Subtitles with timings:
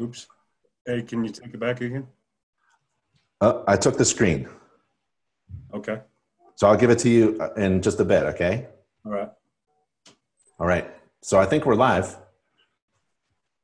[0.00, 0.26] Oops.
[0.86, 2.06] Hey, can you take it back again?
[3.40, 4.48] Uh, I took the screen.
[5.74, 6.00] Okay.
[6.56, 8.68] So I'll give it to you uh, in just a bit, okay?
[9.04, 9.30] All right.
[10.58, 10.90] All right.
[11.22, 12.16] So I think we're live.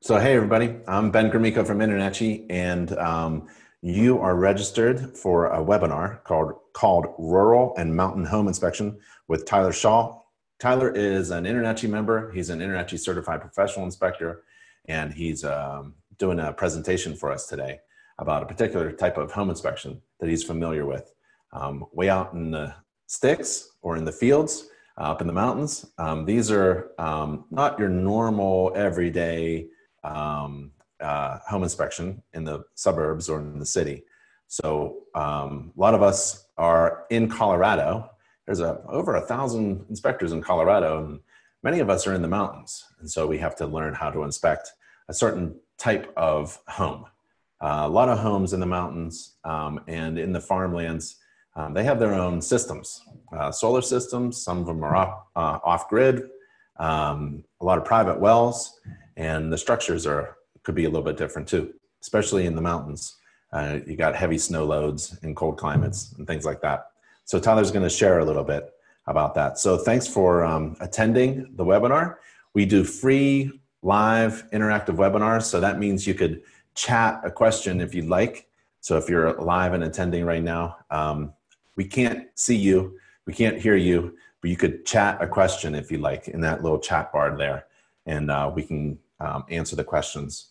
[0.03, 0.77] So, hey, everybody.
[0.87, 3.49] I'm Ben Gromicko from InterNACHI, and um,
[3.83, 9.73] you are registered for a webinar called, called Rural and Mountain Home Inspection with Tyler
[9.73, 10.31] Shull.
[10.59, 12.31] Tyler is an InterNACHI member.
[12.33, 14.45] He's an InterNACHI certified professional inspector,
[14.87, 17.81] and he's um, doing a presentation for us today
[18.19, 21.13] about a particular type of home inspection that he's familiar with.
[21.53, 22.75] Um, way out in the
[23.07, 27.79] sticks or in the fields, uh, up in the mountains, um, these are um, not
[27.79, 29.67] your normal everyday
[30.03, 34.05] um, uh, home inspection in the suburbs or in the city.
[34.49, 38.11] So um, a lot of us are in Colorado.
[38.47, 41.21] There's a, over a thousand inspectors in Colorado, and
[41.63, 42.85] many of us are in the mountains.
[43.01, 44.73] And so we have to learn how to inspect
[45.09, 47.07] a certain type of home.
[47.61, 51.17] Uh, a lot of homes in the mountains um, and in the farmlands,
[51.55, 53.03] um, they have their own systems,
[53.33, 54.43] uh, solar systems.
[54.43, 56.29] Some of them are off, uh, off grid.
[56.79, 58.79] Um, a lot of private wells,
[59.17, 63.17] and the structures are could be a little bit different too, especially in the mountains.
[63.53, 66.89] Uh, you got heavy snow loads in cold climates and things like that.
[67.25, 68.75] So Tyler's going to share a little bit
[69.07, 69.59] about that.
[69.59, 72.17] So thanks for um, attending the webinar.
[72.53, 75.45] We do free live interactive webinars.
[75.45, 76.43] So that means you could
[76.75, 78.49] chat a question if you'd like.
[78.81, 81.33] So if you're live and attending right now, um,
[81.77, 85.93] we can't see you, we can't hear you, but you could chat a question if
[85.93, 87.67] you like in that little chat bar there,
[88.07, 90.49] and uh, we can um, answer the questions.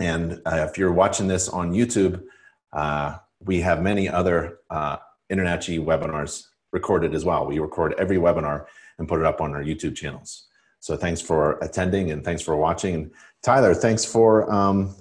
[0.00, 2.24] And uh, if you're watching this on YouTube,
[2.72, 4.96] uh, we have many other uh,
[5.30, 7.46] InterNACHI webinars recorded as well.
[7.46, 8.66] We record every webinar
[8.98, 10.47] and put it up on our YouTube channels.
[10.80, 12.94] So thanks for attending and thanks for watching.
[12.94, 13.10] And
[13.42, 14.94] Tyler, thanks for um,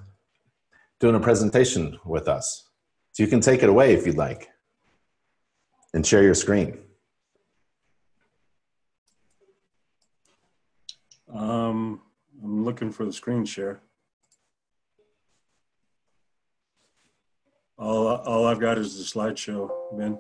[1.00, 2.70] doing a presentation with us.
[3.11, 4.49] So you can take it away if you'd like
[5.93, 6.80] and share your screen.
[11.33, 12.02] Um,
[12.44, 13.82] I'm looking for the screen share.
[17.77, 20.17] All, all I've got is the slideshow, Ben.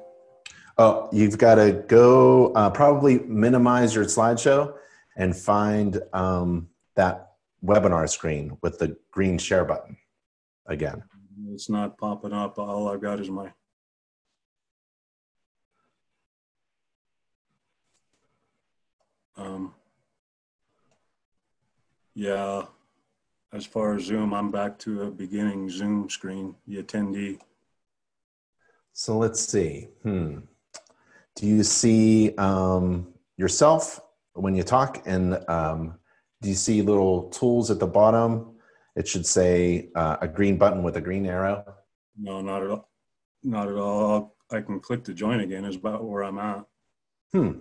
[0.77, 4.75] Oh, you've got to go uh, probably minimize your slideshow
[5.17, 7.31] and find um, that
[7.65, 9.97] webinar screen with the green share button
[10.67, 11.03] again.
[11.51, 12.57] It's not popping up.
[12.57, 13.51] All I've got is my.
[19.35, 19.73] Um,
[22.15, 22.63] yeah,
[23.53, 27.39] as far as Zoom, I'm back to a beginning Zoom screen, the attendee.
[28.93, 29.89] So let's see.
[30.01, 30.39] Hmm.
[31.35, 33.99] Do you see um, yourself
[34.37, 35.97] when you talk and um,
[36.41, 38.55] do you see little tools at the bottom?
[38.95, 41.63] It should say uh, a green button with a green arrow.
[42.17, 42.89] No not at all.
[43.43, 44.35] Not at all.
[44.51, 46.63] I can click to join again is about where i'm at.
[47.33, 47.51] Hmm.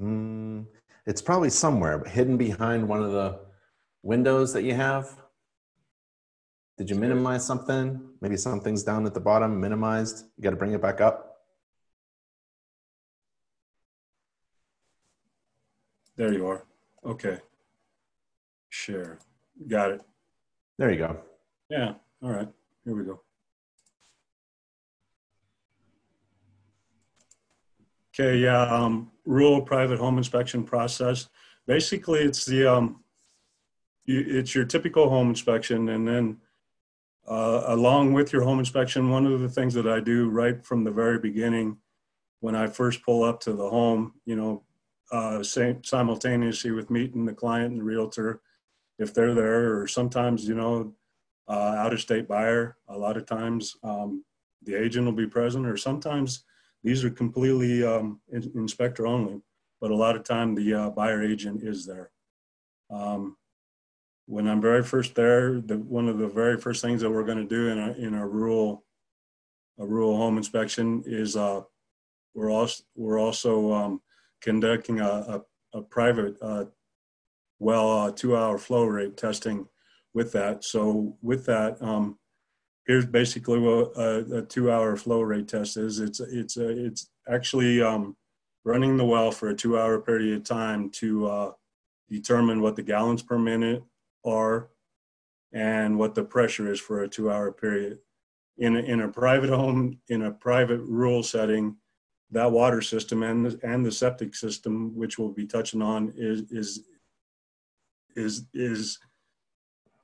[0.00, 0.66] Mm,
[1.06, 3.40] it's probably somewhere hidden behind one of the
[4.02, 5.16] windows that you have.
[6.78, 8.00] Did you minimize something?
[8.20, 10.24] Maybe something's down at the bottom minimized.
[10.36, 11.33] You got to bring it back up
[16.16, 16.64] There you are.
[17.04, 17.38] Okay.
[18.68, 19.18] Share.
[19.66, 20.02] Got it.
[20.78, 21.18] There you go.
[21.68, 21.94] Yeah.
[22.22, 22.48] All right.
[22.84, 23.20] Here we go.
[28.14, 28.38] Okay.
[28.38, 28.62] Yeah.
[28.62, 31.28] Um, rural private home inspection process.
[31.66, 33.02] Basically, it's the um,
[34.04, 36.36] you, it's your typical home inspection, and then
[37.26, 40.84] uh, along with your home inspection, one of the things that I do right from
[40.84, 41.78] the very beginning,
[42.40, 44.62] when I first pull up to the home, you know,
[45.14, 48.40] uh, simultaneously with meeting the client and the realtor
[48.98, 50.92] if they're there or sometimes you know
[51.48, 54.24] uh, out of state buyer a lot of times um,
[54.64, 56.44] the agent will be present or sometimes
[56.82, 59.40] these are completely um, in, inspector only
[59.80, 62.10] but a lot of time the uh, buyer agent is there.
[62.90, 63.36] Um,
[64.26, 67.38] when i'm very first there the, one of the very first things that we're going
[67.38, 68.84] to do in a, in a rural
[69.78, 71.60] a rural home inspection is uh,
[72.34, 74.00] we're also we're also um,
[74.44, 75.42] conducting a,
[75.74, 76.66] a, a private uh,
[77.58, 79.66] well uh, two hour flow rate testing
[80.12, 80.62] with that.
[80.64, 82.18] So with that, um,
[82.86, 85.98] here's basically what a, a, two hour flow rate test is.
[85.98, 88.16] It's, it's, a, it's actually um,
[88.64, 91.52] running the well for a two hour period of time to uh,
[92.10, 93.82] determine what the gallons per minute
[94.24, 94.68] are
[95.52, 97.98] and what the pressure is for a two hour period.
[98.58, 101.76] In a, in a private home, in a private rural setting,
[102.30, 106.42] that water system and the, and the septic system, which we'll be touching on, is
[106.50, 106.84] is
[108.16, 108.98] is is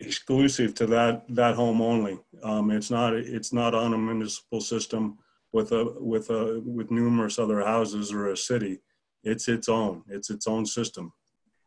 [0.01, 2.19] exclusive to that, that home only.
[2.43, 5.19] Um, it's not, it's not on a municipal system
[5.53, 8.81] with a, with a, with numerous other houses or a city.
[9.25, 11.13] It's its own, it's its own system.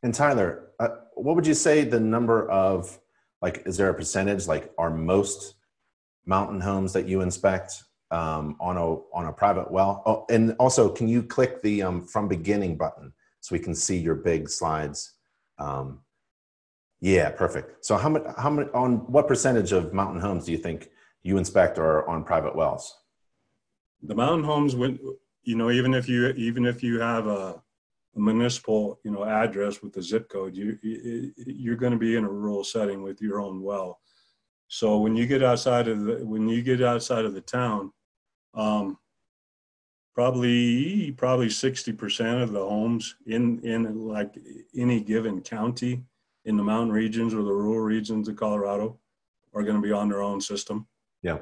[0.02, 3.00] And Tyler, uh, what would you say the number of,
[3.42, 5.54] like, is there a percentage, like, are most
[6.26, 7.84] mountain homes that you inspect
[8.14, 8.86] um, on a
[9.18, 10.04] on a private well?
[10.06, 13.12] Oh, and also, can you click the um, from beginning button
[13.42, 15.14] so we can see your big slides?
[15.58, 16.02] Um,
[17.02, 17.84] yeah, perfect.
[17.84, 20.90] So how much how many on what percentage of mountain homes do you think
[21.24, 22.96] you inspect are on private wells?
[24.04, 25.00] The mountain homes, when
[25.44, 27.62] you know, even if you even if you have a,
[28.16, 32.16] a municipal you know address with the zip code, you, you you're going to be
[32.16, 34.00] in a rural setting with your own well.
[34.68, 37.92] So when you get outside of the when you get outside of the town,
[38.54, 38.98] um,
[40.14, 44.36] probably probably 60% of the homes in in like
[44.76, 46.04] any given county
[46.46, 49.00] in the mountain regions or the rural regions of Colorado
[49.54, 50.88] are going to be on their own system.
[51.22, 51.40] Yeah.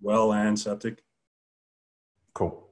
[0.00, 1.02] Well and septic.
[2.34, 2.66] Cool.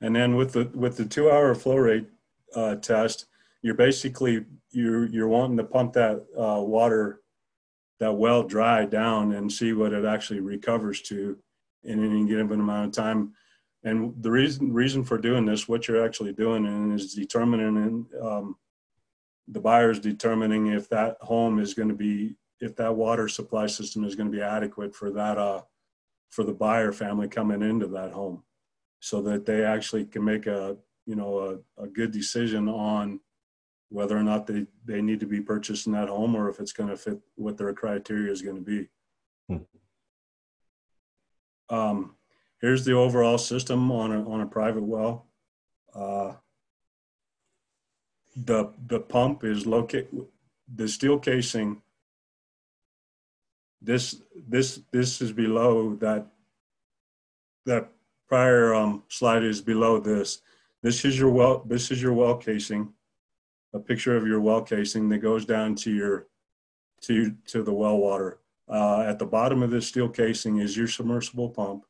[0.00, 2.08] And then with the with the two hour flow rate
[2.54, 3.26] uh, test,
[3.62, 7.22] you're basically you're you're wanting to pump that uh, water
[8.00, 11.38] that well dry down and see what it actually recovers to
[11.84, 13.32] in any given amount of time.
[13.84, 18.56] And the reason reason for doing this, what you're actually doing, and is determining um,
[19.48, 23.66] the buyer is determining if that home is going to be if that water supply
[23.66, 25.62] system is going to be adequate for that uh,
[26.30, 28.42] for the buyer family coming into that home,
[29.00, 30.76] so that they actually can make a
[31.06, 33.20] you know a, a good decision on
[33.88, 36.72] whether or not they, they need to be purchased in that home or if it's
[36.72, 38.88] going to fit what their criteria is going to be.
[39.48, 41.74] Hmm.
[41.74, 42.16] Um,
[42.60, 45.26] here's the overall system on a, on a private well.
[45.94, 46.34] Uh,
[48.36, 50.26] the, the pump is located,
[50.74, 51.80] the steel casing,
[53.80, 56.26] this, this, this is below that,
[57.66, 57.88] that
[58.28, 60.40] prior um, slide is below this.
[60.82, 62.92] This is your well, this is your well casing
[63.76, 66.26] a picture of your well casing that goes down to your
[67.02, 68.40] to to the well water.
[68.68, 71.84] Uh, at the bottom of this steel casing is your submersible pump.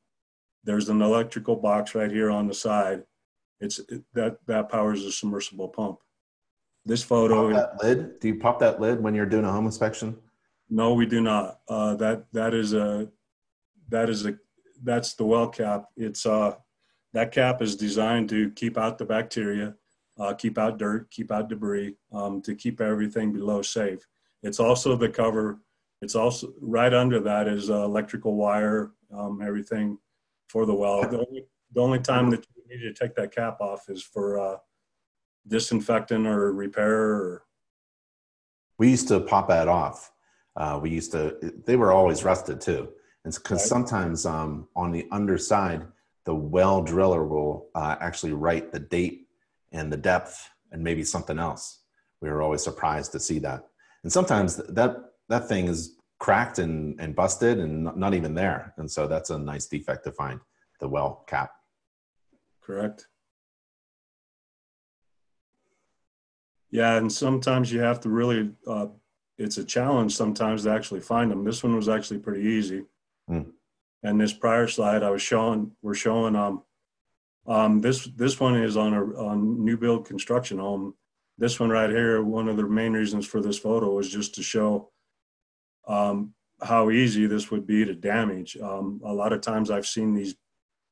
[0.64, 3.04] There's an electrical box right here on the side.
[3.60, 6.00] It's it, that that powers the submersible pump.
[6.84, 7.52] This photo.
[7.52, 8.20] that lid?
[8.20, 10.16] Do you pop that lid when you're doing a home inspection?
[10.68, 11.60] No, we do not.
[11.68, 13.08] Uh, that that is a
[13.88, 14.36] that is a
[14.82, 15.86] that's the well cap.
[15.96, 16.56] It's uh
[17.12, 19.74] that cap is designed to keep out the bacteria
[20.18, 24.06] uh, keep out dirt, keep out debris, um, to keep everything below safe.
[24.42, 25.60] It's also the cover.
[26.02, 29.98] It's also right under that is uh, electrical wire, um, everything
[30.48, 31.02] for the well.
[31.02, 34.38] The only, the only, time that you need to take that cap off is for
[34.38, 34.56] uh,
[35.48, 37.02] disinfectant or repair.
[37.12, 37.42] Or...
[38.78, 40.12] We used to pop that off.
[40.54, 41.36] Uh, we used to,
[41.66, 42.88] they were always rusted too.
[43.24, 43.68] And because right.
[43.68, 45.86] sometimes um, on the underside,
[46.24, 49.25] the well driller will uh, actually write the date
[49.76, 51.82] and the depth and maybe something else.
[52.20, 53.66] We were always surprised to see that.
[54.02, 54.96] And sometimes that
[55.28, 58.72] that thing is cracked and, and busted and not even there.
[58.78, 60.40] And so that's a nice defect to find,
[60.80, 61.50] the well cap.
[62.62, 63.06] Correct.
[66.70, 68.88] Yeah, and sometimes you have to really, uh,
[69.38, 71.44] it's a challenge sometimes to actually find them.
[71.44, 72.84] This one was actually pretty easy.
[73.30, 73.52] Mm.
[74.02, 76.62] And this prior slide I was showing, we're showing um,
[77.48, 80.94] um, this this one is on a on new build construction home.
[81.38, 84.42] This one right here, one of the main reasons for this photo was just to
[84.42, 84.90] show
[85.86, 88.56] um, how easy this would be to damage.
[88.56, 90.34] Um, a lot of times I've seen these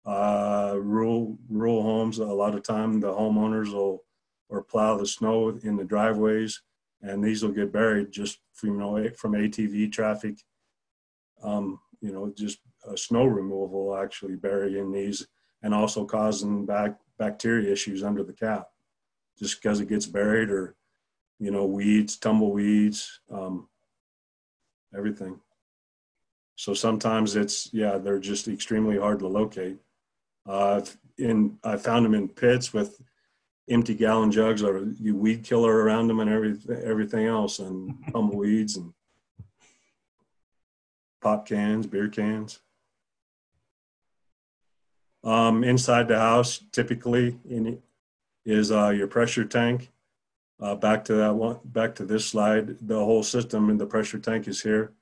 [0.04, 2.18] uh, rural rural homes.
[2.18, 4.04] A lot of time the homeowners will
[4.48, 6.62] or plow the snow in the driveways,
[7.02, 10.38] and these will get buried just from you know from ATV traffic.
[11.42, 12.58] Um, you know, just
[12.96, 15.26] snow removal actually bury in these
[15.64, 18.68] and also causing back bacteria issues under the cap.
[19.36, 20.76] Just because it gets buried or
[21.40, 23.68] you know weeds tumbleweeds um,
[24.96, 25.40] everything.
[26.54, 29.78] So sometimes it's yeah they're just extremely hard to locate.
[30.46, 30.82] Uh,
[31.18, 33.00] in i found them in pits with
[33.70, 38.76] empty gallon jugs or you weed killer around them and everything everything else and tumbleweeds
[38.76, 38.92] and
[41.22, 42.60] pop cans beer cans
[45.24, 47.82] um, inside the house, typically, in,
[48.44, 49.90] is uh, your pressure tank.
[50.60, 52.76] Uh, back to that one, back to this slide.
[52.86, 54.92] The whole system and the pressure tank is here.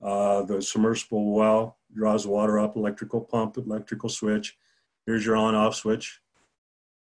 [0.00, 4.56] Uh, the submersible well draws water up, electrical pump, electrical switch.
[5.06, 6.20] Here's your on-off switch.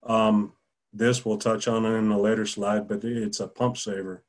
[0.03, 0.53] Um,
[0.93, 4.25] this we'll touch on in a later slide, but it's a pump saver.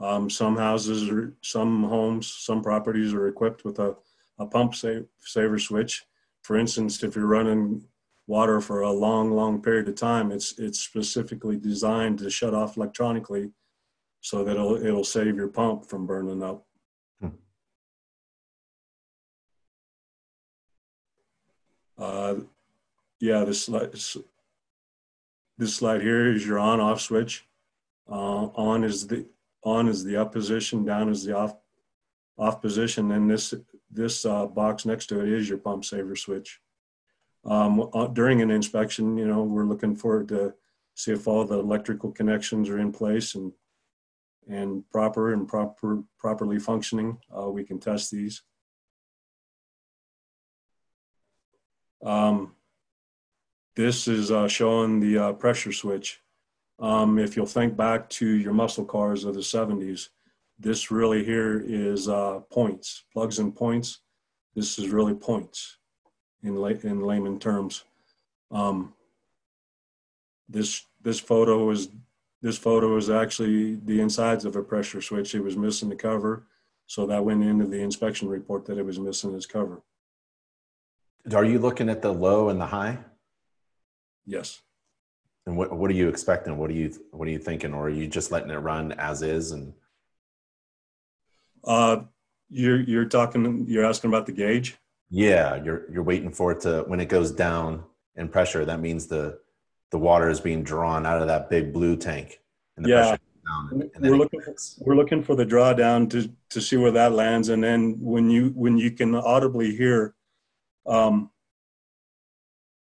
[0.00, 3.96] Um, some houses or some homes, some properties are equipped with a,
[4.38, 6.04] a pump sa- saver switch.
[6.42, 7.84] For instance, if you're running
[8.26, 12.76] water for a long, long period of time, it's it's specifically designed to shut off
[12.76, 13.50] electronically,
[14.20, 16.66] so that it'll it'll save your pump from burning up.
[17.20, 17.28] Hmm.
[21.98, 22.34] Uh,
[23.20, 23.92] yeah, this slide,
[25.58, 27.46] this slide here is your on-off switch.
[28.08, 29.26] Uh, on is the
[29.64, 31.54] on is the up position, down is the off
[32.38, 33.54] off position, and this
[33.90, 36.60] this uh, box next to it is your pump saver switch.
[37.44, 40.54] Um, uh, during an inspection, you know, we're looking for to
[40.94, 43.52] see if all the electrical connections are in place and
[44.48, 47.18] and proper and proper properly functioning.
[47.36, 48.42] Uh, we can test these.
[52.04, 52.54] Um,
[53.76, 56.20] this is uh, showing the uh, pressure switch.
[56.78, 60.08] Um, if you'll think back to your muscle cars of the 70s,
[60.58, 64.00] this really here is uh, points, plugs and points.
[64.54, 65.76] This is really points
[66.42, 67.84] in, lay, in layman terms.
[68.50, 68.94] Um,
[70.48, 71.88] this this photo is
[72.40, 75.34] this photo is actually the insides of a pressure switch.
[75.34, 76.46] It was missing the cover,
[76.86, 79.82] so that went into the inspection report that it was missing its cover.
[81.34, 82.98] Are you looking at the low and the high?
[84.24, 84.62] Yes.
[85.46, 86.56] And what what are you expecting?
[86.56, 87.74] What are you what are you thinking?
[87.74, 89.72] Or are you just letting it run as is and
[91.64, 92.02] uh
[92.48, 94.76] you're you're talking you're asking about the gauge?
[95.10, 97.84] Yeah, you're you're waiting for it to when it goes down
[98.16, 99.38] in pressure, that means the
[99.90, 102.40] the water is being drawn out of that big blue tank.
[102.76, 103.16] And the yeah.
[103.70, 107.12] And, and we're looking for, we're looking for the drawdown to to see where that
[107.12, 110.14] lands and then when you when you can audibly hear
[110.86, 111.30] um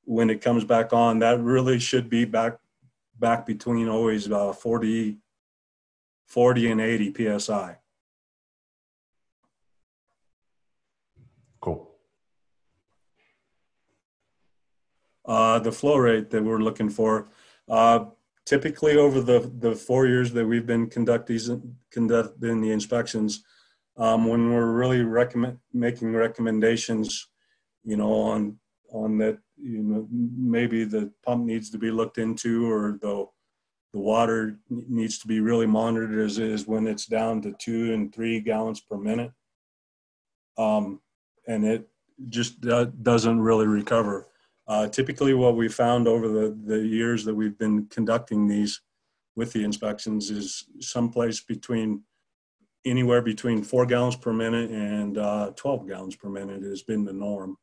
[0.06, 2.58] when it comes back on, that really should be back
[3.18, 5.18] back between always uh, 40,
[6.26, 7.76] 40 and 80 psi.
[15.26, 17.28] Uh, the flow rate that we're looking for,
[17.68, 18.04] uh,
[18.44, 23.42] typically over the, the four years that we've been conducting, conducting the inspections,
[23.96, 27.28] um, when we're really recommend, making recommendations,
[27.82, 28.58] you know, on
[28.92, 33.26] on that you know maybe the pump needs to be looked into or the
[33.92, 38.14] the water needs to be really monitored as is when it's down to two and
[38.14, 39.32] three gallons per minute.
[40.58, 41.00] Um,
[41.48, 41.88] and it
[42.28, 44.26] just doesn't really recover
[44.68, 48.80] uh, typically what we found over the, the years that we've been conducting these
[49.36, 52.02] with the inspections is someplace between
[52.84, 57.12] anywhere between four gallons per minute and uh, 12 gallons per minute has been the
[57.12, 57.56] norm.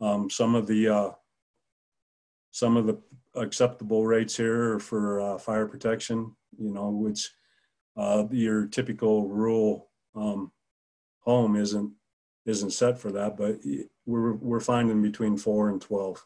[0.00, 1.10] Um, some of the uh,
[2.50, 3.00] some of the
[3.34, 7.30] acceptable rates here for uh, fire protection, you know, which
[7.96, 10.52] uh, your typical rural um,
[11.20, 11.92] home isn't
[12.46, 13.60] isn't set for that, but
[14.06, 16.24] we're we're finding between four and twelve.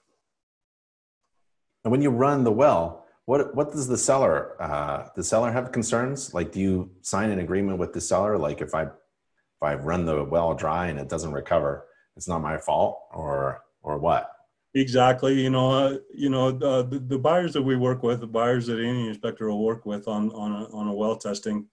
[1.85, 5.73] And when you run the well, what what does the seller uh, the seller have
[5.73, 6.33] concerns?
[6.33, 8.39] Like, do you sign an agreement with the seller?
[8.39, 12.41] Like, if I if I run the well dry and it doesn't recover, it's not
[12.41, 14.33] my fault, or or what?
[14.75, 15.43] Exactly.
[15.43, 18.67] You know, uh, you know, uh, the, the buyers that we work with, the buyers
[18.67, 21.67] that any inspector will work with on on a, on a well testing,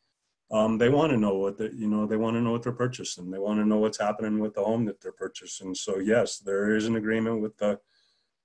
[0.53, 2.71] um, they want to know what the, you know, they want to know what they're
[2.71, 3.31] purchasing.
[3.31, 5.73] They want to know what's happening with the home that they're purchasing.
[5.73, 7.79] So yes, there is an agreement with the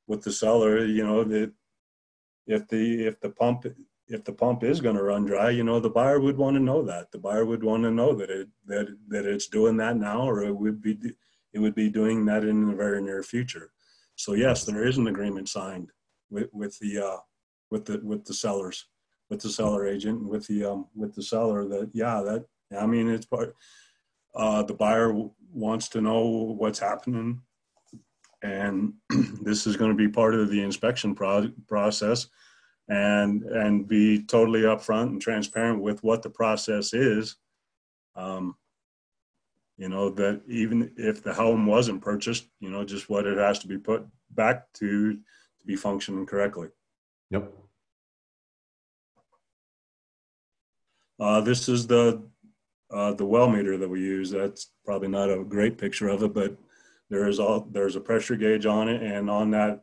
[0.06, 0.84] with the seller.
[0.84, 1.52] You know that
[2.46, 3.66] if the if the pump
[4.08, 6.62] if the pump is going to run dry, you know, the buyer would want to
[6.62, 7.12] know that.
[7.12, 10.42] The buyer would want to know that it that that it's doing that now, or
[10.42, 10.98] it would be
[11.52, 13.70] it would be doing that in the very near future.
[14.16, 15.90] So yes, there is an agreement signed
[16.30, 17.18] with, with the uh,
[17.70, 18.86] with the with the sellers,
[19.30, 21.66] with the seller agent, and with the um, with the seller.
[21.66, 22.46] That yeah, that
[22.78, 23.54] I mean it's part.
[24.34, 25.12] Uh, the buyer
[25.52, 26.26] wants to know
[26.58, 27.40] what's happening,
[28.42, 28.94] and
[29.42, 32.26] this is going to be part of the inspection pro- process,
[32.88, 37.36] and and be totally upfront and transparent with what the process is.
[38.16, 38.56] Um,
[39.78, 43.60] you know that even if the home wasn't purchased you know just what it has
[43.60, 46.68] to be put back to to be functioning correctly
[47.30, 47.50] yep
[51.20, 52.22] uh, this is the
[52.90, 54.30] uh, the well meter that we use.
[54.30, 56.56] That's probably not a great picture of it but
[57.10, 59.82] there is all there's a pressure gauge on it and on that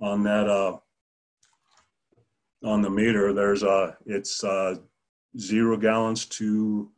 [0.00, 0.76] on that uh
[2.64, 4.74] on the meter there's a it's uh
[5.38, 6.90] zero gallons to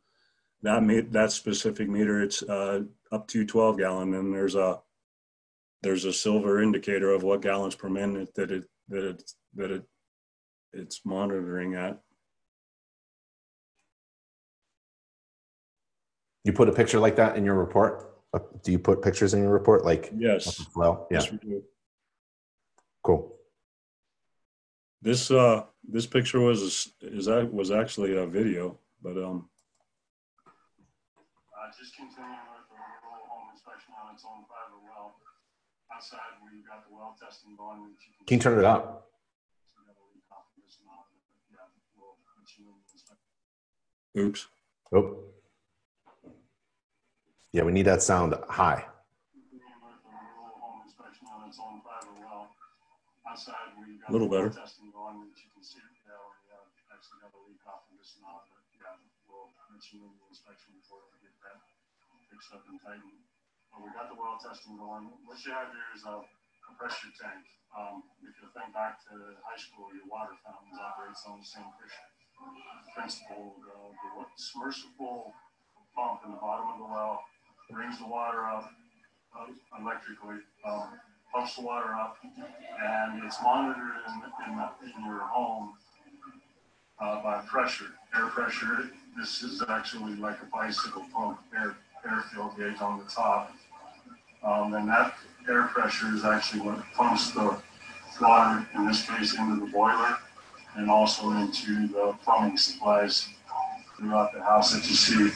[0.63, 2.21] that made that specific meter.
[2.21, 4.79] It's uh, up to 12 gallon and there's a
[5.83, 9.83] there's a silver indicator of what gallons per minute that it that it that it
[10.73, 12.01] it's monitoring at
[16.47, 18.15] You put a picture like that in your report?
[18.33, 19.83] Uh, Do you put pictures in your report?
[19.83, 20.65] Like, Yes.
[20.77, 21.61] well, yeah, Yes, we do.
[23.03, 23.35] cool.
[25.01, 29.49] This, uh, this picture was, is that, was actually a video, but, um.
[30.47, 35.19] Uh, just continuing with the rural home inspection on its own private well.
[35.93, 39.09] Outside, we got the well testing going, which you Can you turn it up?
[44.17, 44.47] Oops.
[44.93, 45.36] Oh.
[47.53, 48.83] Yeah, we need that sound high.
[54.07, 54.51] A little better.
[63.77, 65.11] We got the well testing going.
[65.25, 66.23] What you have here is a
[66.75, 67.45] pressure tank.
[67.77, 69.13] Um, if you think back to
[69.43, 72.07] high school, your water fountains operates on the same pressure
[72.95, 73.59] principle.
[73.61, 75.33] The, the submersible
[75.93, 77.21] pump in the bottom of the well
[77.71, 78.71] brings the water up
[79.37, 79.45] uh,
[79.81, 80.89] electrically, um,
[81.33, 85.73] pumps the water up, and it's monitored in, in, the, in your home
[86.99, 88.89] uh, by pressure, air pressure.
[89.17, 93.51] This is actually like a bicycle pump, air, air fill gauge on the top.
[94.43, 95.15] Um, and that
[95.49, 97.59] air pressure is actually what pumps the
[98.21, 100.17] water, in this case, into the boiler
[100.75, 103.27] and also into the plumbing supplies
[103.97, 105.31] throughout the house that you see.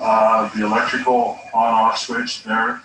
[0.00, 2.82] Uh, the electrical on-off switch there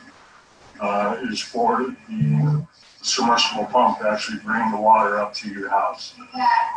[0.80, 2.66] uh, is for the
[3.02, 6.16] submersible pump to actually bring the water up to your house.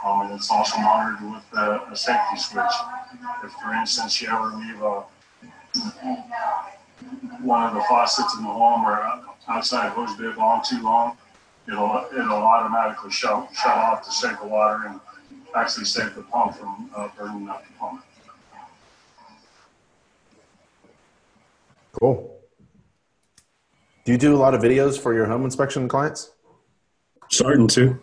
[0.04, 2.64] Um, and it's also monitored with a, safety switch.
[3.42, 5.04] If, for instance, you ever leave a,
[7.42, 9.00] one of the faucets in the home or
[9.48, 11.16] outside hose bib on too long,
[11.66, 15.00] it'll it'll automatically shut shut off to save the water and
[15.54, 18.04] actually save the pump from uh, burning up the pump.
[22.00, 22.38] Cool.
[24.04, 26.30] Do you do a lot of videos for your home inspection clients?
[27.30, 28.00] Starting to,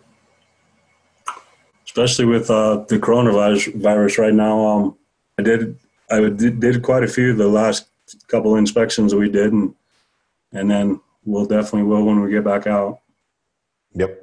[1.84, 4.64] especially with uh, the coronavirus virus right now.
[4.64, 4.98] Um,
[5.38, 5.78] I did
[6.10, 7.88] I did, did quite a few the last
[8.28, 9.74] couple inspections we did, and
[10.52, 13.00] and then we'll definitely will when we get back out.
[13.94, 14.22] Yep.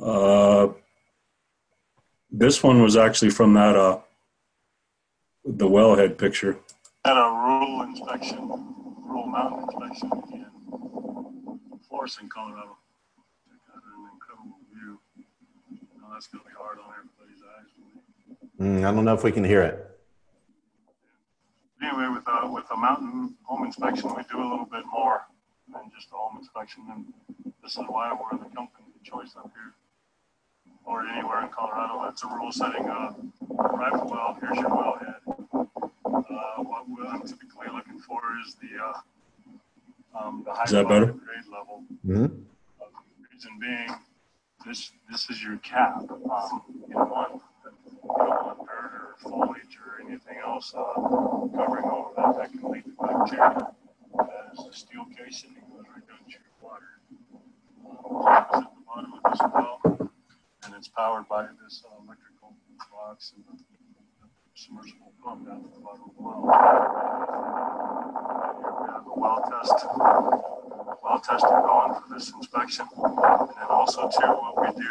[0.00, 0.68] Uh,
[2.30, 3.98] this one was actually from that uh,
[5.44, 6.58] the wellhead picture.
[7.06, 8.48] At a rural inspection,
[9.06, 12.76] rural mountain inspection in Florissant, Colorado.
[13.72, 14.98] An incredible view.
[16.00, 17.70] Now that's going to be hard on everybody's eyes.
[18.60, 19.88] Mm, I don't know if we can hear it.
[21.80, 25.20] Anyway, with a, with a mountain home inspection, we do a little bit more
[25.72, 26.82] than just a home inspection.
[26.90, 27.04] And
[27.62, 29.74] this is why we're the company of choice up here
[30.84, 32.02] or anywhere in Colorado.
[32.02, 33.14] That's a rule setting a
[33.54, 34.36] private well.
[34.40, 35.20] Here's your wellhead.
[36.28, 41.84] Uh, what I'm typically looking for is the uh, um, the high grade level.
[42.06, 42.24] Mm-hmm.
[42.80, 42.86] Uh,
[43.32, 43.88] reason being,
[44.66, 45.98] this this is your cap.
[46.10, 47.42] Um, you don't want
[48.02, 50.94] dirt or foliage or anything else uh,
[51.54, 52.36] covering over that.
[52.36, 53.68] That can lead to bacteria.
[54.16, 56.92] That is a steel casing that goes right down to your water.
[57.86, 60.10] Um, at the bottom of this well,
[60.64, 62.54] and it's powered by this uh, electrical
[62.90, 63.75] box and the
[64.56, 66.40] submersible pump down at the bottom of the well.
[68.80, 69.86] We have a well test,
[71.04, 74.90] well testing going for this inspection, and then also too what we do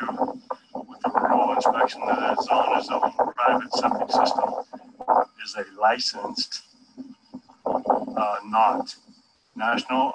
[0.87, 4.53] with the rural inspection that is on his own private septic system
[5.43, 6.61] is a licensed,
[7.65, 8.95] uh, not
[9.55, 10.13] National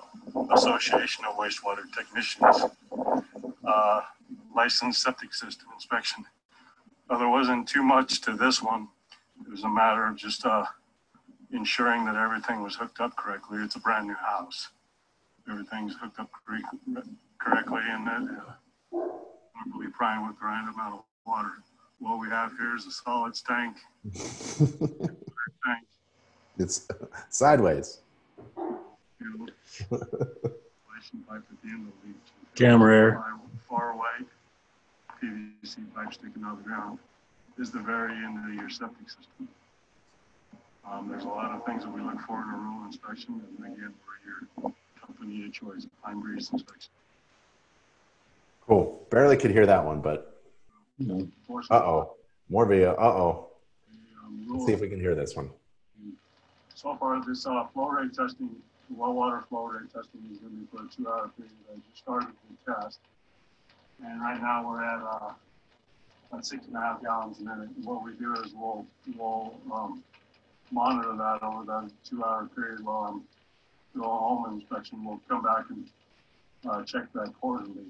[0.52, 2.70] Association of Wastewater Technicians.
[3.64, 4.00] Uh,
[4.54, 6.24] licensed septic system inspection.
[7.10, 8.88] Now, there wasn't too much to this one.
[9.60, 10.64] It was a matter of just uh,
[11.52, 13.58] ensuring that everything was hooked up correctly.
[13.62, 14.68] It's a brand new house.
[15.50, 18.54] Everything's hooked up correctly and that, uh,
[18.90, 21.50] normally probably with the right amount of water.
[21.98, 23.76] What we have here is a solids tank.
[25.66, 25.84] tank.
[26.58, 26.88] It's
[27.28, 28.00] sideways.
[32.54, 33.24] Camera air.
[33.68, 34.24] Far away.
[35.22, 36.98] PVC pipe sticking out of the ground
[37.60, 39.48] is the very end of your septic system.
[40.90, 43.66] Um, there's a lot of things that we look for in a rural inspection, and
[43.66, 46.90] again, we're your company of choice, Pine Breeze Inspection.
[48.66, 49.06] Cool.
[49.10, 50.42] Barely could hear that one, but
[51.70, 52.14] uh oh,
[52.48, 52.94] more video.
[52.94, 53.46] Uh oh.
[54.48, 55.50] Let's see if we can hear this one.
[56.74, 58.50] So far, this uh, flow rate testing,
[58.96, 61.54] well water flow rate testing is going to be for a two-hour period.
[61.70, 62.28] I just started
[62.66, 63.00] the test.
[64.02, 65.32] And right now we're at uh,
[66.30, 67.70] about six and a half gallons a minute.
[67.76, 70.02] And what we do is we'll we'll um,
[70.70, 73.22] monitor that over that two-hour period while I'm
[73.94, 75.04] doing a home inspection.
[75.04, 75.88] We'll come back and
[76.68, 77.86] uh, check that quarterly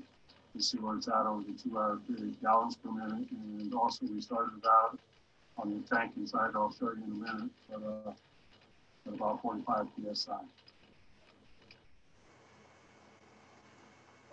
[0.57, 3.29] to see where it's at over the two-hour period, gallons per minute.
[3.31, 4.99] And also we started out
[5.59, 6.51] on the tank inside.
[6.55, 8.13] I'll show you in a minute, but uh,
[9.07, 10.33] at about 45 psi.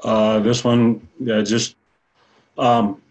[0.03, 1.75] Uh, this one, yeah, just
[2.57, 3.01] um,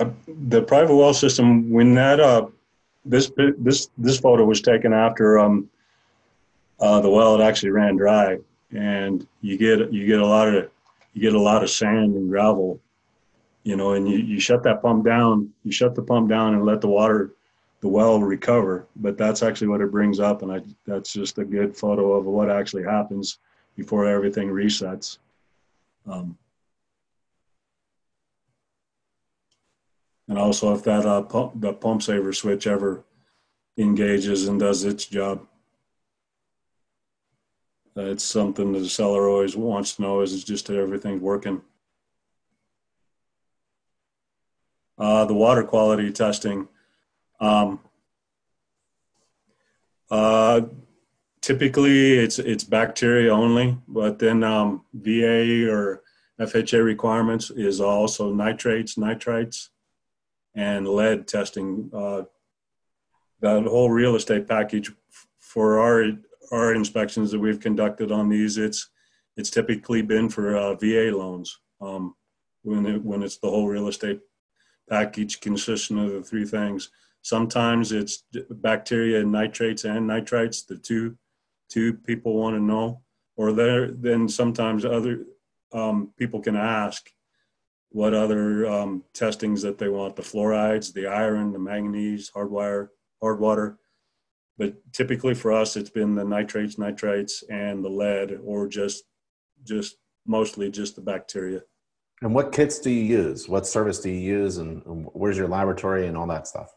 [0.00, 0.10] uh,
[0.48, 1.70] the private well system.
[1.70, 2.46] When that uh,
[3.04, 5.68] this this this photo was taken after um,
[6.80, 8.38] uh, the well had actually ran dry,
[8.72, 10.70] and you get you get a lot of
[11.14, 12.78] you get a lot of sand and gravel,
[13.64, 16.64] you know, and you, you shut that pump down, you shut the pump down and
[16.64, 17.32] let the water,
[17.80, 18.86] the well recover.
[18.96, 22.26] But that's actually what it brings up, and I that's just a good photo of
[22.26, 23.38] what actually happens
[23.76, 25.18] before everything resets.
[26.06, 26.36] Um,
[30.28, 33.04] and also if that uh, pump, the pump saver switch ever
[33.78, 35.46] engages and does its job.
[37.96, 41.22] Uh, it's something that the seller always wants to know is it's just that everything's
[41.22, 41.62] working.
[44.98, 46.68] Uh, the water quality testing.
[47.40, 47.80] Um,
[50.10, 50.62] uh,
[51.40, 56.02] typically, it's it's bacteria only, but then um, VA or
[56.40, 59.68] FHA requirements is also nitrates, nitrites,
[60.56, 61.90] and lead testing.
[61.92, 62.22] Uh,
[63.40, 64.90] that whole real estate package
[65.38, 66.12] for our
[66.50, 68.88] our inspections that we've conducted on these, it's
[69.36, 71.60] it's typically been for uh, VA loans.
[71.80, 72.16] Um,
[72.62, 74.20] when it, when it's the whole real estate
[74.88, 76.90] package consisting of the three things.
[77.22, 81.16] Sometimes it's bacteria and nitrates and nitrites, the two
[81.68, 83.02] two people want to know.
[83.36, 85.24] Or there, then sometimes other
[85.72, 87.10] um, people can ask
[87.90, 92.90] what other um, testings that they want: the fluorides, the iron, the manganese, hard wire,
[93.22, 93.78] hard water.
[94.58, 99.04] But typically for us it's been the nitrates nitrites and the lead or just
[99.64, 99.96] just
[100.26, 101.62] mostly just the bacteria.
[102.22, 103.48] And what kits do you use?
[103.48, 104.56] What service do you use?
[104.56, 106.74] And where's your laboratory and all that stuff?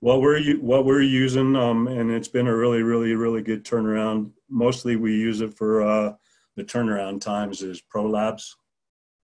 [0.00, 4.30] What we're what we're using um, and it's been a really really really good turnaround.
[4.48, 6.14] Mostly we use it for uh,
[6.56, 8.44] the turnaround times is prolabs.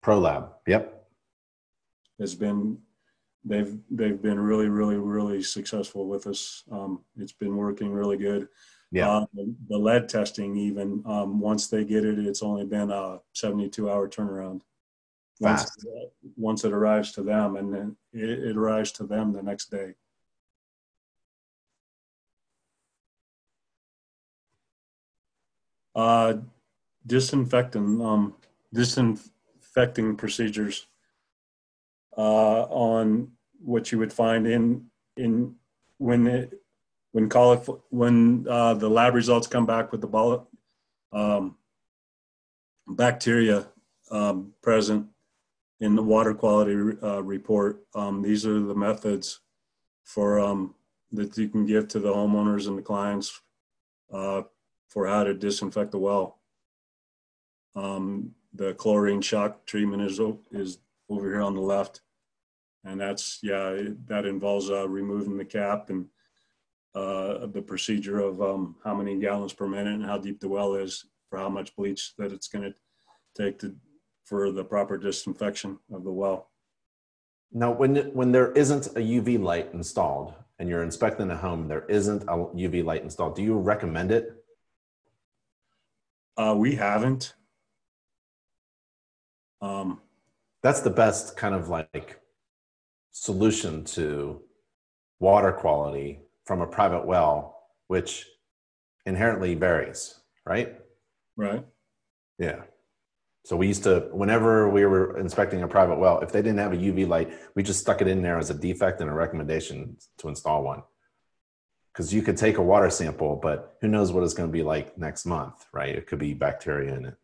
[0.03, 0.92] Prolab yep
[2.23, 2.77] has been
[3.43, 6.63] they've they've been really really really successful with us.
[6.71, 8.47] Um, it's been working really good.
[8.91, 9.09] Yeah.
[9.09, 9.25] Uh,
[9.69, 14.07] the lead testing, even um, once they get it, it's only been a 72 hour
[14.07, 14.61] turnaround.
[15.39, 15.87] Once, Fast.
[16.37, 19.95] once it arrives to them, and then it, it arrives to them the next day.
[25.95, 26.35] Uh,
[27.07, 28.35] disinfecting, um,
[28.71, 30.85] disinfecting procedures
[32.21, 34.85] on what you would find in
[35.17, 35.55] in
[35.97, 36.61] when it
[37.11, 40.49] when it when uh, the lab results come back with the ball,
[41.11, 41.55] um,
[42.87, 43.67] bacteria
[44.11, 45.07] um, present
[45.79, 47.85] in the water quality uh, report.
[47.93, 49.41] Um, these are the methods
[50.03, 50.75] for um,
[51.11, 53.41] that you can give to the homeowners and the clients
[54.11, 54.41] uh,
[54.87, 56.39] for how to disinfect the well.
[57.75, 60.19] Um, the chlorine shock treatment is
[60.51, 60.77] is
[61.09, 62.01] over here on the left.
[62.83, 66.05] And that's, yeah, that involves uh, removing the cap and
[66.95, 70.75] uh, the procedure of um, how many gallons per minute and how deep the well
[70.75, 72.73] is for how much bleach that it's going to
[73.35, 73.75] take to
[74.23, 76.49] for the proper disinfection of the well.
[77.51, 81.85] Now, when when there isn't a UV light installed and you're inspecting a home, there
[81.87, 83.35] isn't a UV light installed.
[83.35, 84.43] Do you recommend it?
[86.35, 87.35] Uh, we haven't.
[89.61, 90.01] Um,
[90.63, 92.19] That's the best kind of like
[93.11, 94.41] solution to
[95.19, 98.25] water quality from a private well, which
[99.05, 100.79] inherently varies, right?
[101.35, 101.65] Right.
[102.39, 102.61] Yeah.
[103.45, 106.71] So we used to, whenever we were inspecting a private well, if they didn't have
[106.71, 109.97] a UV light, we just stuck it in there as a defect and a recommendation
[110.19, 110.83] to install one.
[111.91, 114.63] Because you could take a water sample, but who knows what it's going to be
[114.63, 115.93] like next month, right?
[115.93, 117.15] It could be bacteria in it.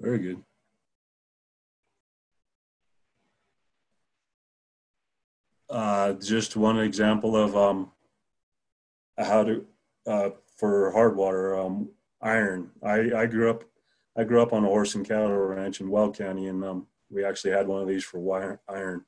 [0.00, 0.42] Very good.
[5.72, 7.90] Uh, just one example of um,
[9.18, 9.64] how to
[10.06, 11.88] uh, for hard water um,
[12.20, 12.70] iron.
[12.84, 13.64] I, I grew up
[14.16, 17.24] I grew up on a horse and cattle ranch in Weld County, and um, we
[17.24, 19.04] actually had one of these for wire iron.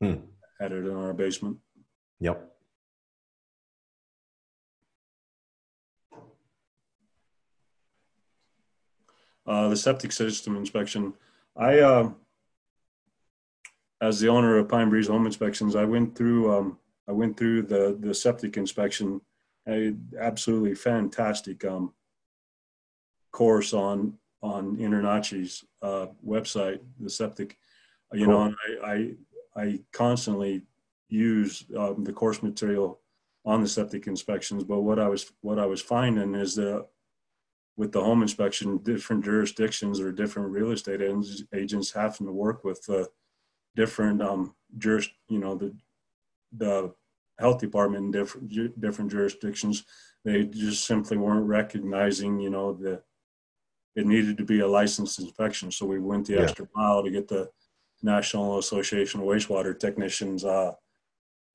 [0.00, 0.16] Hmm.
[0.60, 1.56] Had it in our basement.
[2.20, 2.52] Yep.
[9.46, 11.14] Uh, the septic system inspection.
[11.56, 12.10] I uh,
[14.00, 16.78] as the owner of Pine Breeze Home Inspections, I went through um,
[17.08, 19.20] I went through the the septic inspection.
[19.68, 21.92] A absolutely fantastic um,
[23.32, 27.58] course on on InterNACHI's uh, website, the septic.
[28.12, 28.34] You cool.
[28.50, 28.54] know,
[28.84, 30.62] I, I I constantly
[31.08, 33.00] use um, the course material
[33.44, 34.64] on the septic inspections.
[34.64, 36.86] But what I was what I was finding is that
[37.76, 41.02] with the home inspection, different jurisdictions or different real estate
[41.52, 43.04] agents having to work with uh,
[43.76, 45.72] different um, juris, you know, the
[46.56, 46.92] the
[47.38, 49.84] health department in different different jurisdictions.
[50.24, 53.02] They just simply weren't recognizing, you know, the
[53.94, 55.70] it needed to be a licensed inspection.
[55.70, 56.42] So we went the yeah.
[56.42, 57.48] extra mile to get the
[58.02, 60.72] National Association of Wastewater Technicians uh,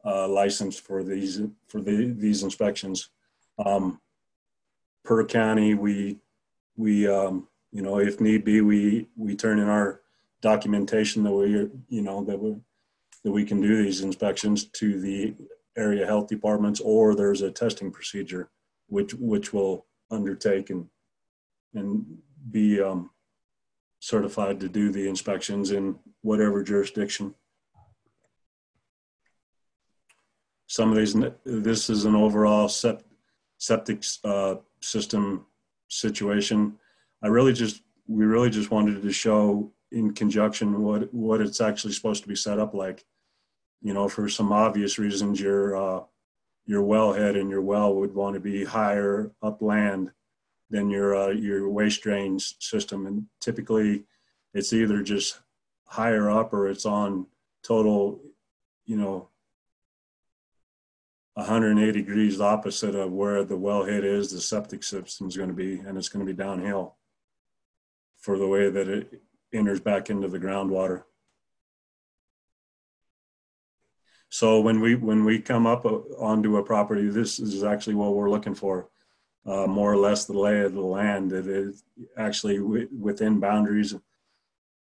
[0.03, 3.09] uh, license for these for the, these inspections.
[3.63, 3.99] Um,
[5.03, 6.19] per county, we
[6.75, 10.01] we um, you know if need be, we we turn in our
[10.41, 11.49] documentation that we
[11.89, 12.55] you know that we
[13.23, 15.35] that we can do these inspections to the
[15.77, 18.49] area health departments, or there's a testing procedure
[18.87, 20.87] which which will undertake and
[21.73, 22.05] and
[22.49, 23.09] be um,
[23.99, 27.33] certified to do the inspections in whatever jurisdiction.
[30.67, 33.03] Some of these, this is an overall sept,
[33.57, 35.45] septic uh, system
[35.89, 36.79] situation.
[37.21, 41.93] I really just, we really just wanted to show in conjunction what, what it's actually
[41.93, 43.05] supposed to be set up like.
[43.83, 46.03] You know, for some obvious reasons, your, uh,
[46.67, 50.11] your wellhead and your well would want to be higher upland
[50.69, 53.07] than your, uh, your waste drains system.
[53.07, 54.05] And typically
[54.53, 55.41] it's either just
[55.85, 57.25] higher up or it's on
[57.63, 58.21] total,
[58.85, 59.29] you know,
[61.33, 65.79] 180 degrees opposite of where the wellhead is, the septic system is going to be,
[65.79, 66.97] and it's going to be downhill
[68.19, 69.21] for the way that it
[69.53, 71.03] enters back into the groundwater.
[74.29, 78.29] So when we when we come up onto a property, this is actually what we're
[78.29, 78.89] looking for,
[79.45, 81.33] uh, more or less the lay of the land.
[81.33, 81.83] It is
[82.17, 83.93] actually within boundaries,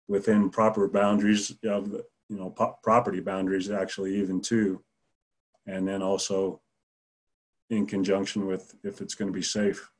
[0.06, 2.50] within proper boundaries of the you know
[2.82, 4.82] property boundaries actually even too
[5.66, 6.60] and then also
[7.70, 9.90] in conjunction with if it's going to be safe.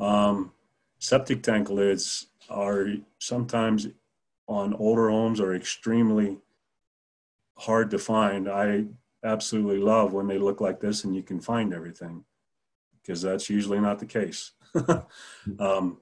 [0.00, 0.52] Um,
[0.98, 3.88] septic tank lids are sometimes
[4.48, 6.38] on older homes are extremely
[7.58, 8.48] hard to find.
[8.48, 8.86] I
[9.24, 12.24] absolutely love when they look like this and you can find everything
[13.00, 14.52] because that's usually not the case.
[15.58, 15.98] um,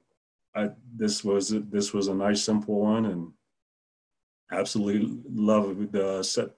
[0.54, 3.32] I, this was this was a nice simple one and
[4.50, 6.50] absolutely love the set,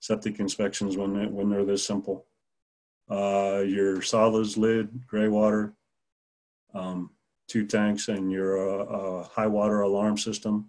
[0.00, 2.26] septic inspections when they, when they're this simple.
[3.08, 5.74] Uh, your solids lid, gray water,
[6.76, 7.10] um,
[7.48, 10.68] two tanks, and your uh, uh, high water alarm system,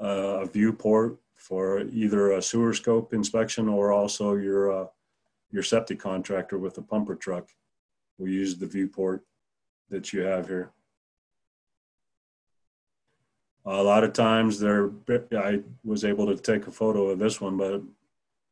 [0.00, 4.90] uh, a viewport for either a sewer scope inspection or also your
[5.52, 7.48] your septic contractor with a pumper truck.
[8.18, 9.24] We use the viewport
[9.88, 10.70] that you have here.
[13.64, 14.90] A lot of times they're,
[15.36, 17.82] I was able to take a photo of this one, but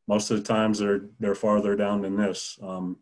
[0.06, 2.58] most of the times they're, they're farther down than this.
[2.62, 2.98] Um,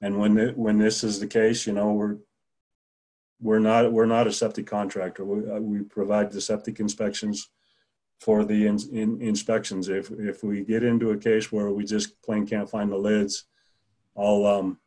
[0.00, 2.16] and when, when this is the case, you know, we're,
[3.40, 5.24] we're not, we're not a septic contractor.
[5.24, 7.50] We, uh, we provide the septic inspections
[8.20, 9.88] for the in, in, inspections.
[9.88, 13.44] If, if we get into a case where we just plain can't find the lids,
[14.16, 14.78] I'll, um,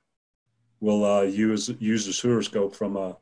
[0.82, 3.18] we'll uh, use, use the sewer scope from a,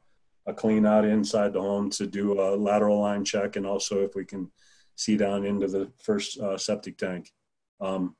[0.48, 4.15] a clean out inside the home to do a lateral line check and also if
[4.15, 4.50] we can
[4.96, 7.32] see down into the first uh, septic tank.
[7.80, 8.15] Um,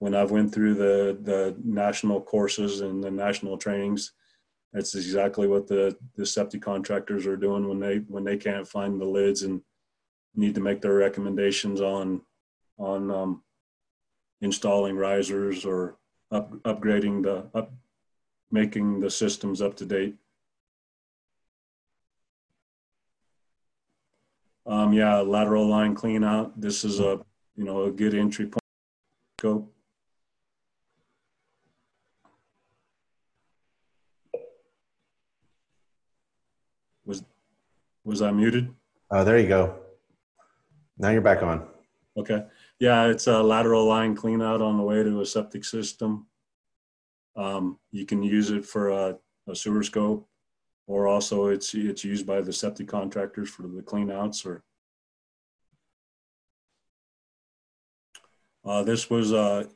[0.00, 4.12] when I've went through the, the national courses and the national trainings,
[4.72, 9.00] that's exactly what the, the septic contractors are doing when they when they can't find
[9.00, 9.60] the lids and
[10.34, 12.20] need to make their recommendations on
[12.78, 13.42] on um,
[14.40, 15.96] installing risers or
[16.30, 17.72] up, upgrading the up
[18.50, 20.14] making the systems up to date.
[24.66, 26.60] Um, yeah, lateral line clean out.
[26.60, 27.20] This is a,
[27.56, 28.62] you know, a good entry point.
[29.40, 29.68] Go.
[37.04, 37.24] Was,
[38.04, 38.72] was I muted?
[39.10, 39.76] Uh, there you go.
[40.98, 41.66] Now you're back on.
[42.16, 42.44] Okay.
[42.78, 46.26] Yeah, it's a lateral line clean out on the way to a septic system.
[47.36, 50.28] Um, you can use it for a, a sewer scope
[50.86, 54.62] or also it's it's used by the septic contractors for the cleanouts or
[58.64, 59.68] uh, this was a,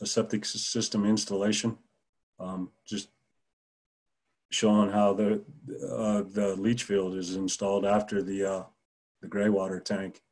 [0.00, 1.78] a, septic system installation
[2.40, 3.08] um, just
[4.54, 5.42] showing how the
[5.90, 8.62] uh, the leach field is installed after the uh,
[9.20, 10.22] the gray water tank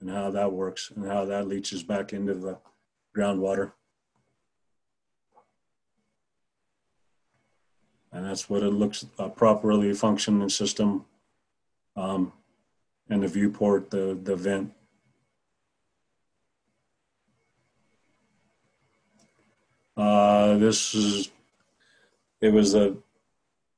[0.00, 2.58] and how that works and how that leaches back into the
[3.16, 3.72] groundwater.
[8.12, 11.04] And that's what it looks a properly functioning system.
[11.96, 12.32] Um,
[13.08, 14.72] and the viewport, the, the vent.
[19.96, 21.30] Uh, this is,
[22.40, 22.94] it was a,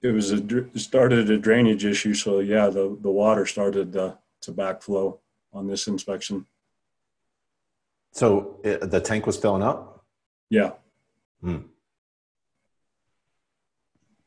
[0.02, 2.14] it was a, it started a drainage issue.
[2.14, 5.18] So yeah, the, the water started uh, to backflow
[5.52, 6.46] on this inspection.
[8.12, 10.04] So it, the tank was filling up?
[10.48, 10.72] Yeah.
[11.40, 11.59] Hmm.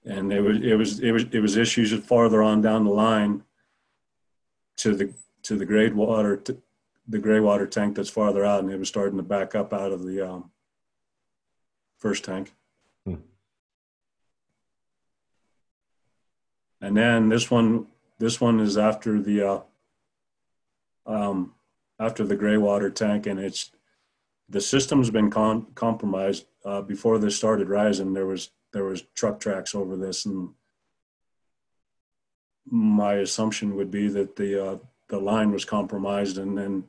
[0.05, 3.43] And it was, it was, it was, it was issues farther on down the line
[4.77, 6.61] to the, to the grade water, to
[7.07, 9.91] the gray water tank that's farther out and it was starting to back up out
[9.91, 10.51] of the, um,
[11.97, 12.53] first tank.
[13.05, 13.15] Hmm.
[16.81, 17.87] And then this one,
[18.19, 19.61] this one is after the, uh,
[21.05, 21.53] um,
[21.99, 23.71] after the gray water tank and it's,
[24.47, 26.45] the system's been con- compromised.
[26.65, 30.49] Uh, before this started rising, there was, there was truck tracks over this and
[32.65, 36.83] my assumption would be that the, uh, the line was compromised and then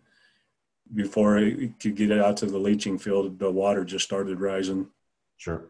[0.95, 4.89] before it could get out to the leaching field, the water just started rising.
[5.37, 5.65] Sure.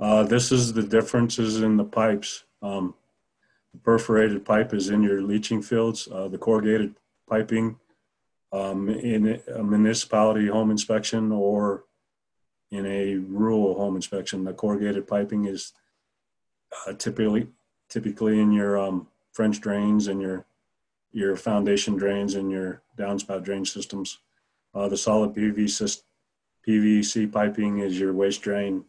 [0.00, 2.44] Uh, this is the differences in the pipes.
[2.62, 2.94] Um,
[3.72, 6.08] the perforated pipe is in your leaching fields.
[6.10, 6.94] Uh, the corrugated
[7.28, 7.78] piping
[8.52, 11.84] um, in a municipality home inspection or
[12.70, 15.72] in a rural home inspection, the corrugated piping is
[16.86, 17.48] uh, typically
[17.88, 20.44] typically in your um, French drains and your
[21.12, 24.18] your foundation drains and your downspout drain systems.
[24.74, 26.02] Uh, the solid PVC,
[26.66, 28.84] PVC piping is your waste drain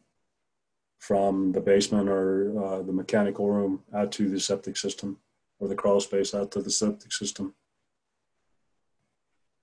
[1.00, 5.18] from the basement or uh, the mechanical room out to the septic system
[5.60, 7.56] or the crawl space out to the septic system.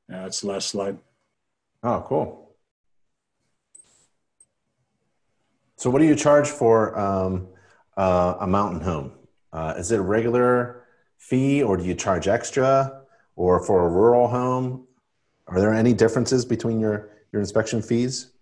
[0.08, 0.98] Yeah, that's the last slide.
[1.82, 2.56] Oh, cool.
[5.76, 7.48] So, what do you charge for um,
[7.96, 9.12] uh, a mountain home?
[9.52, 10.84] Uh, is it a regular
[11.18, 13.02] fee, or do you charge extra?
[13.36, 14.86] Or for a rural home,
[15.46, 18.32] are there any differences between your your inspection fees?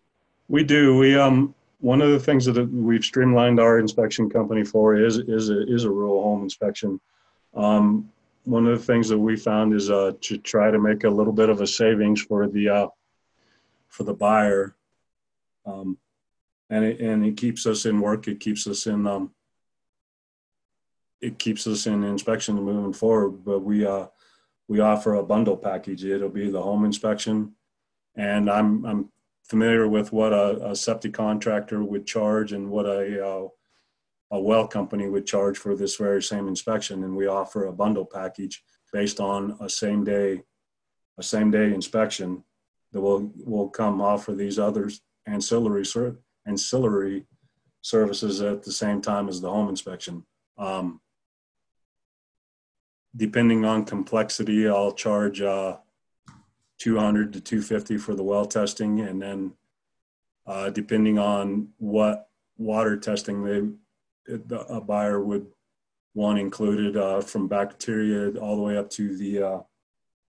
[0.47, 0.97] We do.
[0.97, 1.55] We um
[1.85, 5.85] one of the things that we've streamlined our inspection company for is is a, is
[5.85, 6.99] a rural home inspection.
[7.53, 8.11] Um,
[8.45, 11.33] one of the things that we found is uh, to try to make a little
[11.33, 12.87] bit of a savings for the uh,
[13.89, 14.75] for the buyer,
[15.67, 15.99] um,
[16.71, 18.29] and it, and it keeps us in work.
[18.29, 19.31] It keeps us in um,
[21.21, 23.45] it keeps us in inspection moving forward.
[23.45, 24.07] But we uh,
[24.69, 26.03] we offer a bundle package.
[26.03, 27.53] It'll be the home inspection,
[28.17, 29.11] and I'm I'm
[29.45, 33.49] familiar with what a, a septic contractor would charge and what a uh,
[34.31, 38.07] a well company would charge for this very same inspection, and we offer a bundle
[38.07, 40.43] package based on a same day
[41.19, 42.43] a same day inspection
[42.93, 45.85] that will will come offer these others ancillary
[46.47, 47.27] ancillary
[47.83, 50.25] services at the same time as the home inspection.
[50.57, 51.01] Um,
[53.15, 55.77] depending on complexity, I'll charge uh,
[56.79, 59.53] 200 to 250 for the well testing, and then
[60.47, 63.63] uh, depending on what water testing they
[64.69, 65.47] a buyer would
[66.15, 69.59] want included, uh, from bacteria all the way up to the uh,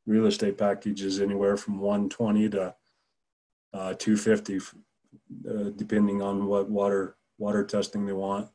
[0.06, 2.76] real estate packages, anywhere from 120 to
[3.74, 8.50] uh, 250, uh, depending on what water water testing they want.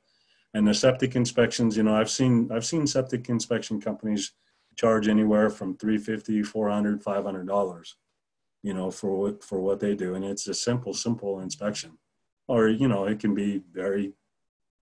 [0.52, 4.34] And the septic inspections you know i've seen i've seen septic inspection companies
[4.76, 7.96] charge anywhere from 350 400 500 dollars
[8.62, 11.98] you know for what for what they do and it's a simple simple inspection
[12.48, 14.12] or you know it can be very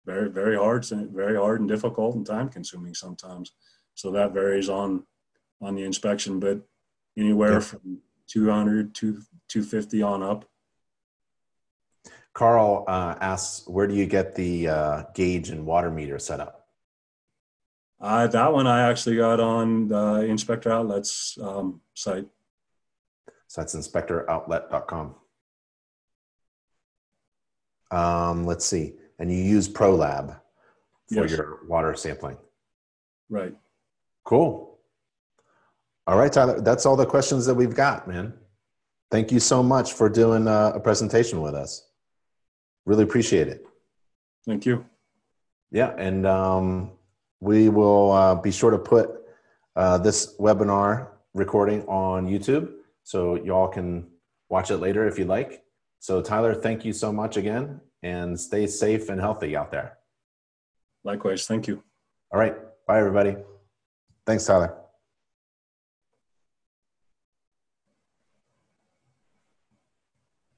[0.06, 3.52] very very hard very hard and difficult and time consuming sometimes
[3.94, 5.04] so that varies on
[5.62, 6.62] on the inspection but
[7.18, 7.60] anywhere yeah.
[7.60, 10.46] from 200 to 250 on up
[12.34, 16.65] Carl uh, asks, where do you get the uh, gauge and water meter set up?
[18.00, 22.28] Uh, that one I actually got on the Inspector Outlets um, site.
[23.48, 25.16] So that's inspectoroutlet.com.
[27.92, 28.94] Um, let's see.
[29.20, 30.40] And you use ProLab
[31.08, 31.32] for yes.
[31.32, 32.38] your water sampling.
[33.30, 33.56] Right.
[34.24, 34.78] Cool.
[36.08, 36.60] All right, Tyler.
[36.60, 38.34] That's all the questions that we've got, man.
[39.10, 41.88] Thank you so much for doing uh, a presentation with us.
[42.86, 43.66] Really appreciate it.
[44.46, 44.86] Thank you.
[45.72, 46.92] Yeah, and um,
[47.40, 49.12] we will uh, be sure to put
[49.76, 52.72] uh, this webinar recording on YouTube
[53.04, 54.08] so y'all can
[54.50, 55.64] watch it later if you'd like.
[56.00, 59.98] So, Tyler, thank you so much again and stay safe and healthy out there.
[61.04, 61.46] Likewise.
[61.48, 61.84] Thank you.
[62.32, 62.56] All right.
[62.88, 63.36] Bye, everybody.
[64.26, 64.85] Thanks, Tyler.